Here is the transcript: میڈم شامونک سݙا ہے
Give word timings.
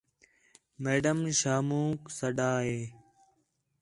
میڈم 0.83 1.19
شامونک 1.39 1.99
سݙا 2.17 2.51
ہے 2.65 2.79